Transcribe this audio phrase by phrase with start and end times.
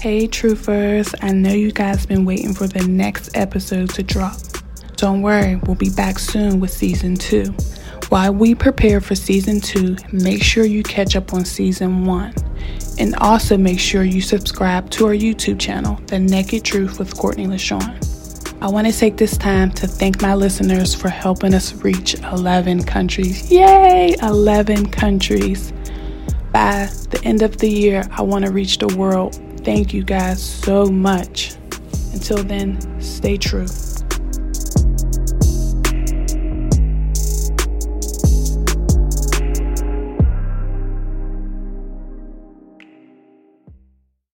[0.00, 4.36] Hey, truthers, I know you guys been waiting for the next episode to drop.
[4.94, 7.46] Don't worry, we'll be back soon with season two.
[8.08, 12.32] While we prepare for season two, make sure you catch up on season one.
[13.00, 17.48] And also make sure you subscribe to our YouTube channel, The Naked Truth with Courtney
[17.48, 18.62] LaShawn.
[18.62, 22.84] I want to take this time to thank my listeners for helping us reach 11
[22.84, 23.50] countries.
[23.50, 24.14] Yay!
[24.22, 25.72] 11 countries.
[26.52, 29.40] By the end of the year, I want to reach the world.
[29.68, 31.52] Thank you guys so much.
[32.14, 33.66] Until then, stay true.